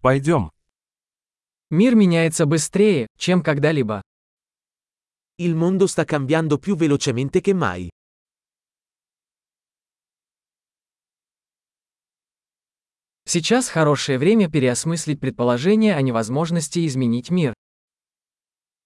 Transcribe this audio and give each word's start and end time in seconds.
Пойдем. 0.00 0.50
Мир 1.68 1.94
меняется 1.94 2.46
быстрее, 2.46 3.06
чем 3.18 3.42
когда-либо. 3.42 4.00
Il 5.36 5.54
mondo 5.54 5.86
sta 5.86 6.04
cambiando 6.04 6.58
più 6.58 6.74
velocemente 6.74 7.42
che 7.42 7.52
mai. 7.52 7.90
Сейчас 13.26 13.68
хорошее 13.68 14.18
время 14.18 14.50
переосмыслить 14.50 15.20
предположение 15.20 15.94
о 15.94 16.00
невозможности 16.02 16.86
изменить 16.86 17.30
мир. 17.30 17.52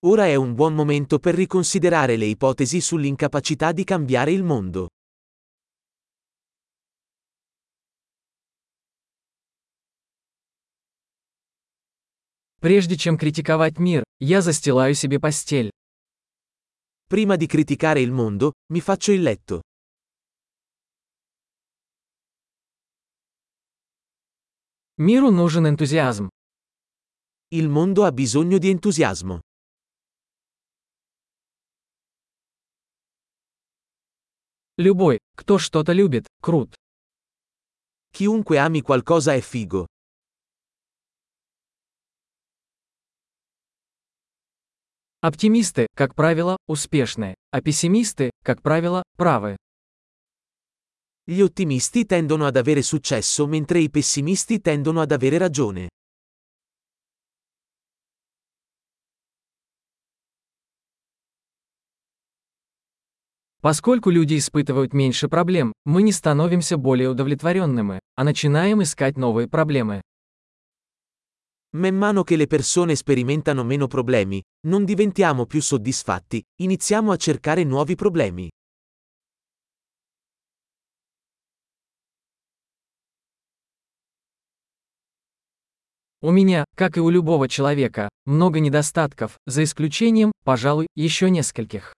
Ora 0.02 0.26
è 0.26 0.34
un 0.34 0.54
buon 0.54 0.74
momento 0.74 1.18
per 1.18 1.34
riconsiderare 1.34 2.16
le 2.16 2.26
ipotesi 2.26 2.80
sull'incapacità 2.80 3.72
di 3.72 3.84
cambiare 3.84 4.32
il 4.32 4.42
mondo. 4.42 4.88
Прежде 12.64 12.96
чем 12.96 13.18
критиковать 13.18 13.78
мир, 13.78 14.04
я 14.20 14.40
застилаю 14.40 14.94
себе 14.94 15.20
постель. 15.20 15.68
Prima 17.10 17.36
di 17.36 17.46
criticare 17.46 18.00
il 18.00 18.10
mondo, 18.10 18.52
mi 18.70 18.80
faccio 18.80 19.12
il 19.12 19.20
letto. 19.20 19.60
Миру 24.96 25.30
нужен 25.30 25.66
энтузиазм. 25.66 26.30
Il 27.50 27.68
mondo 27.68 28.04
ha 28.04 28.10
bisogno 28.10 28.56
di 28.56 28.70
entusiasmo. 28.70 29.42
Любой, 34.78 35.18
кто 35.36 35.58
что-то 35.58 35.92
любит, 35.92 36.26
крут. 36.40 36.74
Chiunque 38.10 38.56
ami 38.56 38.80
qualcosa 38.80 39.34
è 39.34 39.42
figo. 39.42 39.84
Оптимисты, 45.26 45.86
как 45.96 46.14
правило, 46.14 46.58
успешны, 46.66 47.34
а 47.50 47.62
пессимисты, 47.62 48.30
как 48.42 48.60
правило, 48.60 49.02
правы. 49.16 49.56
Gli 51.24 51.40
ottimisti 51.40 52.04
tendono 52.04 52.44
ad 52.44 52.58
avere 52.58 52.82
successo 52.82 53.46
mentre 53.46 53.80
i 53.80 53.88
pessimisti 53.88 54.60
tendono 54.60 55.00
ad 55.00 55.12
avere 55.12 55.38
ragione. 55.38 55.88
Поскольку 63.62 64.10
люди 64.10 64.36
испытывают 64.36 64.92
меньше 64.92 65.28
проблем, 65.28 65.72
мы 65.86 66.02
не 66.02 66.12
становимся 66.12 66.76
более 66.76 67.08
удовлетворенными, 67.08 67.98
а 68.14 68.24
начинаем 68.24 68.82
искать 68.82 69.16
новые 69.16 69.48
проблемы. 69.48 70.02
Man 71.75 71.95
mano 71.95 72.23
che 72.23 72.35
le 72.35 72.47
persone 72.47 72.95
sperimentano 72.95 73.63
meno 73.63 73.87
problemi, 73.87 74.41
non 74.67 74.85
diventiamo 74.85 75.45
più 75.45 75.61
soddisfatti, 75.61 76.43
iniziamo 76.61 77.11
a 77.11 77.17
cercare 77.17 77.63
nuovi 77.63 77.95
problemi. 77.95 78.49
У 86.21 86.31
меня, 86.31 86.65
как 86.75 86.97
и 86.97 86.99
у 86.99 87.09
любого 87.09 87.47
человека, 87.47 88.09
много 88.25 88.59
недостатков, 88.59 89.37
за 89.45 89.63
исключением, 89.63 90.33
пожалуй, 90.43 90.87
еще 90.95 91.29
нескольких. 91.29 91.93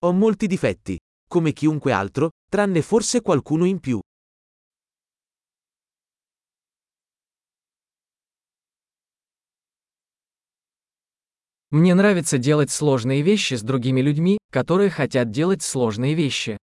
Ho 0.00 0.12
molti 0.12 0.46
difetti, 0.46 0.98
come 1.28 1.52
chiunque 1.52 1.92
altro, 1.92 2.30
tranne 2.48 2.80
forse 2.80 3.20
qualcuno 3.20 3.66
in 3.66 3.80
più. 3.80 4.00
Мне 11.71 11.95
нравится 11.95 12.37
делать 12.37 12.69
сложные 12.69 13.21
вещи 13.21 13.53
с 13.53 13.61
другими 13.61 14.01
людьми, 14.01 14.37
которые 14.51 14.89
хотят 14.89 15.31
делать 15.31 15.63
сложные 15.63 16.15
вещи. 16.15 16.57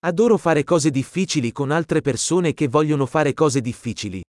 Adoro 0.00 0.36
fare 0.36 0.64
cose 0.64 0.90
difficili 0.90 1.52
con 1.52 1.70
altre 1.70 2.00
persone 2.02 2.54
che 2.54 2.66
vogliono 2.66 3.06
fare 3.06 3.34
cose 3.34 3.60
difficili. 3.60 4.22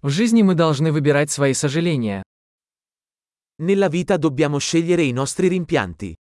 В 0.00 0.08
жизни 0.08 0.42
мы 0.42 0.54
должны 0.54 0.90
выбирать 0.90 1.30
свои 1.30 1.52
сожаления. 1.52 2.22
Nella 3.58 3.88
vita 3.88 4.16
dobbiamo 4.16 4.58
scegliere 4.58 5.02
i 5.02 5.12
nostri 5.12 5.48
rimpianti. 5.48 6.14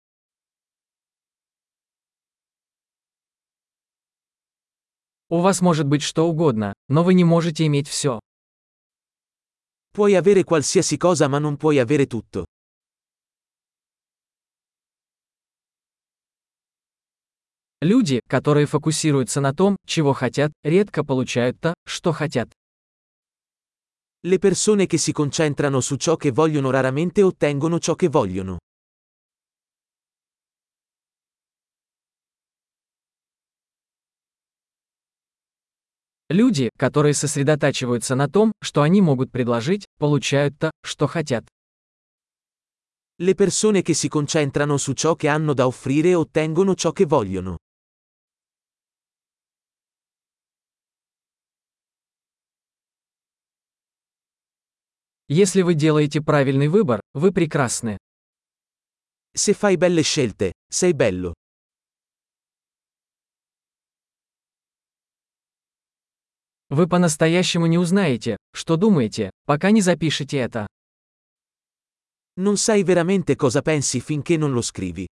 У 5.32 5.38
вас 5.38 5.60
может 5.60 5.86
быть 5.86 6.02
что 6.02 6.28
угодно, 6.28 6.74
но 6.88 7.04
вы 7.04 7.14
не 7.14 7.22
можете 7.22 7.64
иметь 7.66 7.86
все. 7.86 8.18
Puoi 9.94 10.16
avere 10.16 10.42
qualsiasi 10.42 10.96
cosa 10.98 11.28
ma 11.28 11.38
non 11.38 11.56
puoi 11.56 11.78
avere 11.78 12.06
tutto. 12.06 12.46
Люди, 17.80 18.20
которые 18.28 18.66
фокусируются 18.66 19.40
на 19.40 19.54
том, 19.54 19.76
чего 19.86 20.14
хотят, 20.14 20.52
редко 20.64 21.04
получают 21.04 21.60
то, 21.60 21.74
что 21.86 22.12
хотят. 22.12 22.50
Le 24.22 24.38
persone 24.40 24.86
che 24.86 24.98
si 24.98 25.12
concentrano 25.12 25.80
su 25.80 25.94
ciò 25.94 26.16
che 26.16 26.32
vogliono 26.32 26.70
raramente 26.70 27.22
ottengono 27.22 27.78
ciò 27.78 27.94
che 27.94 28.08
vogliono. 28.08 28.58
Люди, 36.30 36.70
которые 36.78 37.14
сосредотачиваются 37.14 38.14
на 38.14 38.28
том, 38.28 38.52
что 38.62 38.82
они 38.82 39.02
могут 39.02 39.32
предложить, 39.32 39.86
получают 39.98 40.56
то, 40.60 40.70
что 40.84 41.08
хотят. 41.08 41.44
Le 43.18 43.34
persone 43.34 43.82
che 43.82 43.94
si 43.94 44.08
concentrano 44.08 44.76
su 44.76 44.92
ciò 44.92 45.16
che 45.16 45.26
hanno 45.26 45.54
da 45.54 45.66
offrire 45.66 46.14
ottengono 46.14 46.76
ciò 46.76 46.92
che 46.92 47.04
vogliono. 47.04 47.58
Если 55.26 55.62
вы 55.62 55.74
делаете 55.74 56.22
правильный 56.22 56.68
выбор, 56.68 57.00
вы 57.12 57.32
прекрасны. 57.32 57.98
Se 59.34 59.52
fai 59.52 59.76
belle 59.76 60.02
scelte, 60.02 60.52
sei 60.68 60.92
bello. 60.94 61.34
Вы 66.70 66.86
по-настоящему 66.86 67.66
не 67.66 67.78
узнаете, 67.78 68.36
что 68.52 68.76
думаете, 68.76 69.30
пока 69.44 69.72
не 69.72 69.80
запишете 69.80 70.38
это. 70.38 70.68
Non 72.36 72.56
sai 72.56 72.84
veramente 72.84 73.34
cosa 73.34 73.60
pensi 73.60 74.00
finché 74.00 74.38
non 74.38 74.52
lo 74.52 74.62
scrivi. 74.62 75.08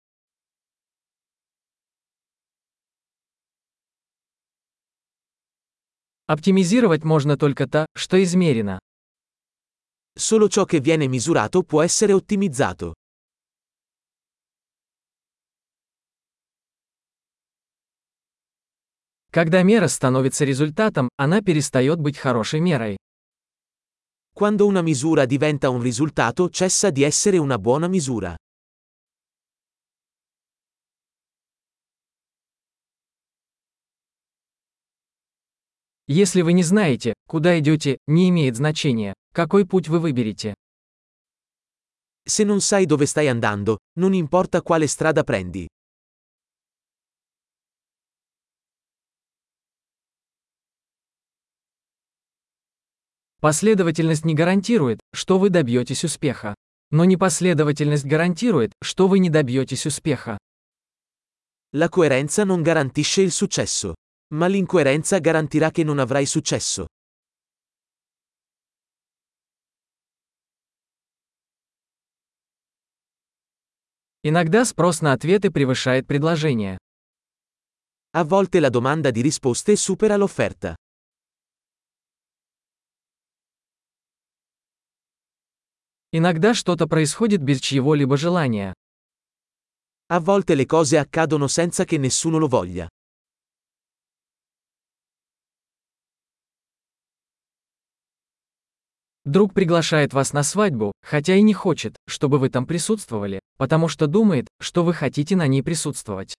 Оптимизировать 6.28 7.06
можно 7.06 7.38
только 7.38 7.68
то, 7.68 7.86
что 7.96 8.22
измерено. 8.22 8.80
Solo 10.18 10.50
ciò 10.50 10.66
che 10.66 10.82
viene 10.82 11.08
misurato 11.08 11.64
può 11.64 11.82
essere 11.82 12.12
ottimizzato. 12.12 12.96
Когда 19.36 19.64
мера 19.64 19.90
становится 19.90 20.46
результатом, 20.46 21.10
она 21.18 21.42
перестает 21.42 22.00
быть 22.00 22.18
хорошей 22.18 22.62
мерой. 22.62 22.96
Quando 24.34 24.66
una 24.66 24.82
misura 24.82 25.26
diventa 25.26 25.70
un 25.70 25.82
risultato 25.82 26.50
cessa 26.50 26.90
di 26.90 27.04
essere 27.04 27.38
una 27.38 27.58
buona 27.58 27.90
misura. 27.90 28.38
Если 36.08 36.42
вы 36.42 36.54
не 36.54 36.64
знаете, 36.64 37.14
куда 37.28 37.60
идете, 37.60 37.98
не 38.08 38.30
имеет 38.30 38.56
значения, 38.56 39.14
какой 39.34 39.66
путь 39.66 39.90
вы 39.90 40.00
выберете. 40.00 40.54
Se 42.26 42.46
non 42.46 42.62
sai 42.62 42.86
dove 42.86 43.06
stai 43.06 43.28
andando, 43.28 43.80
non 44.00 44.14
importa 44.14 44.62
quale 44.62 44.88
strada 44.88 45.26
prendi. 45.26 45.68
Последовательность 53.46 54.26
не 54.26 54.34
гарантирует, 54.34 55.00
что 55.14 55.38
вы 55.38 55.52
добьетесь 55.52 56.04
успеха. 56.04 56.56
Но 56.90 57.06
непоследовательность 57.06 58.04
гарантирует, 58.04 58.72
что 58.82 59.08
вы 59.08 59.20
не 59.20 59.30
добьетесь 59.30 59.86
успеха. 59.86 60.40
La 61.72 61.88
coerenza 61.88 62.44
non 62.44 62.64
garantisce 62.64 63.22
il 63.22 63.32
successo. 63.32 63.94
Ma 64.32 64.48
l'incoerenza 64.48 65.20
garantirà 65.20 65.70
che 65.70 65.84
non 65.84 66.00
avrai 66.00 66.26
successo. 66.26 66.88
Иногда 74.24 74.66
спрос 74.66 75.02
на 75.02 75.14
ответы 75.14 75.52
превышает 75.52 76.08
предложение. 76.08 76.80
A 78.14 78.24
volte 78.24 78.60
la 78.60 78.70
domanda 78.70 79.12
di 79.12 79.22
risposte 79.22 79.76
supera 79.76 80.16
l'offerta. 80.16 80.76
Иногда 86.18 86.54
что-то 86.54 86.88
происходит 86.88 87.42
без 87.42 87.60
чьего-либо 87.60 88.16
желания. 88.16 88.74
A 90.08 90.22
volte 90.22 90.56
le 90.56 90.66
cose 90.66 90.98
accadono 90.98 91.50
senza 91.50 91.84
che 91.84 91.98
nessuno 91.98 92.38
lo 92.38 92.48
voglia. 92.48 92.88
Друг 99.26 99.54
приглашает 99.54 100.14
вас 100.14 100.32
на 100.32 100.44
свадьбу, 100.44 100.94
хотя 101.02 101.36
и 101.36 101.42
не 101.42 101.54
хочет, 101.54 101.98
чтобы 102.08 102.40
вы 102.40 102.50
там 102.50 102.66
присутствовали, 102.66 103.42
потому 103.58 103.90
что 103.90 104.08
думает, 104.08 104.48
что 104.62 104.86
вы 104.86 104.94
хотите 104.94 105.36
на 105.36 105.48
ней 105.48 105.64
присутствовать. 105.64 106.34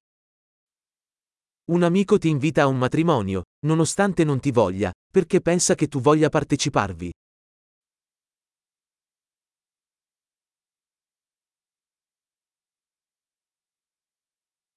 Un 1.68 1.82
amico 1.82 2.18
ti 2.18 2.30
invita 2.30 2.62
a 2.62 2.66
un 2.68 2.78
matrimonio, 2.78 3.42
nonostante 3.66 4.24
non 4.24 4.40
ti 4.40 4.52
voglia, 4.52 4.90
perché 5.12 5.42
pensa 5.42 5.74
che 5.74 5.86
tu 5.86 6.00
voglia 6.00 6.30
parteciparvi. 6.30 7.12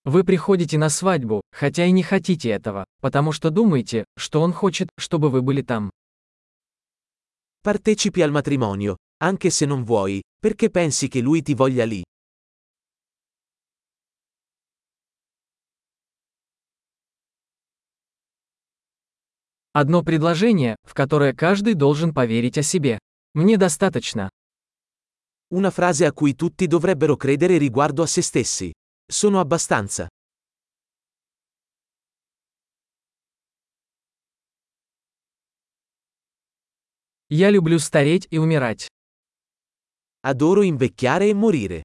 Вы 0.05 0.23
приходите 0.23 0.77
на 0.77 0.89
свадьбу, 0.89 1.41
хотя 1.51 1.85
и 1.85 1.91
не 1.91 2.03
хотите 2.03 2.49
этого, 2.49 2.85
потому 3.01 3.31
что 3.31 3.49
думаете, 3.49 4.05
что 4.17 4.41
он 4.41 4.53
хочет, 4.53 4.89
чтобы 4.97 5.29
вы 5.29 5.41
были 5.41 5.61
там. 5.61 5.91
Partecipi 7.61 8.21
al 8.21 8.31
matrimonio, 8.31 8.95
anche 9.21 9.49
se 9.49 9.65
non 9.65 9.83
vuoi, 9.83 10.21
perché 10.39 10.69
pensi 10.69 11.09
che 11.09 11.19
lui 11.19 11.41
ti 11.41 11.53
voglia 11.53 11.85
lì. 11.85 12.03
Одно 19.73 20.03
предложение, 20.03 20.77
в 20.83 20.93
которое 20.93 21.33
каждый 21.33 21.73
должен 21.73 22.13
поверить 22.13 22.57
о 22.57 22.63
себе. 22.63 22.97
Мне 23.33 23.57
достаточно. 23.57 24.29
Una 25.51 25.69
frase 25.69 26.05
a 26.05 26.13
cui 26.13 26.35
tutti 26.35 26.67
dovrebbero 26.67 27.15
credere 27.17 27.57
riguardo 27.57 28.01
a 28.01 28.07
se 28.07 28.21
stessi. 28.21 28.71
Sono 29.08 29.40
abbastanza. 29.40 30.08
Я 37.28 37.50
люблю 37.50 37.78
стареть 37.78 38.26
и 38.30 38.38
умирать. 38.38 38.88
Adoro 40.20 40.62
invecchiare 40.62 41.28
e 41.28 41.34
morire. 41.34 41.82